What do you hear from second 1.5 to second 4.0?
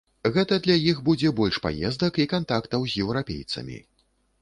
паездак і кантактаў з еўрапейцамі.